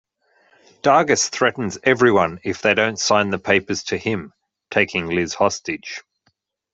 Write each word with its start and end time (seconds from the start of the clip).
Dargis 0.81 1.29
threatens 1.29 1.77
everyone 1.83 2.39
if 2.43 2.63
they 2.63 2.73
don't 2.73 2.97
sign 2.97 3.29
the 3.29 3.37
papers 3.37 3.83
to 3.83 3.99
him, 3.99 4.33
taking 4.71 5.05
Liz 5.09 5.35
hostage. 5.35 6.01